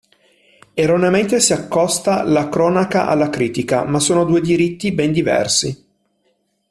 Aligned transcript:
Erroneamente 0.73 1.39
si 1.39 1.53
accosta 1.53 2.23
la 2.23 2.49
cronaca 2.49 3.05
alla 3.05 3.29
critica, 3.29 3.83
ma 3.83 3.99
sono 3.99 4.25
due 4.25 4.41
diritti 4.41 4.91
ben 4.91 5.11
diversi. 5.11 5.87